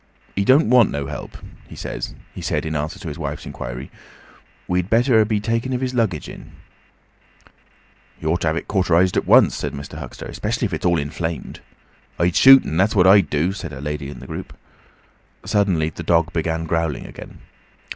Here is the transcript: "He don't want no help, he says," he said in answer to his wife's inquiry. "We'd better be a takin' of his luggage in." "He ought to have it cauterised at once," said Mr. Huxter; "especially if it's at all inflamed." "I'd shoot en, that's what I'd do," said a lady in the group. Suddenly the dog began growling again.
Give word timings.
"He 0.35 0.43
don't 0.43 0.67
want 0.71 0.89
no 0.89 1.05
help, 1.05 1.37
he 1.69 1.75
says," 1.75 2.15
he 2.33 2.41
said 2.41 2.65
in 2.65 2.75
answer 2.75 2.97
to 2.97 3.07
his 3.07 3.19
wife's 3.19 3.45
inquiry. 3.45 3.91
"We'd 4.67 4.89
better 4.89 5.23
be 5.25 5.37
a 5.37 5.39
takin' 5.39 5.73
of 5.73 5.81
his 5.81 5.93
luggage 5.93 6.27
in." 6.27 6.53
"He 8.17 8.25
ought 8.25 8.41
to 8.41 8.47
have 8.47 8.57
it 8.57 8.67
cauterised 8.67 9.15
at 9.15 9.27
once," 9.27 9.55
said 9.55 9.73
Mr. 9.73 9.99
Huxter; 9.99 10.25
"especially 10.25 10.65
if 10.65 10.73
it's 10.73 10.85
at 10.87 10.89
all 10.89 10.97
inflamed." 10.97 11.59
"I'd 12.17 12.35
shoot 12.35 12.65
en, 12.65 12.77
that's 12.77 12.95
what 12.95 13.05
I'd 13.05 13.29
do," 13.29 13.53
said 13.53 13.71
a 13.73 13.79
lady 13.79 14.09
in 14.09 14.21
the 14.21 14.25
group. 14.25 14.57
Suddenly 15.45 15.89
the 15.91 16.01
dog 16.01 16.33
began 16.33 16.65
growling 16.65 17.05
again. 17.05 17.41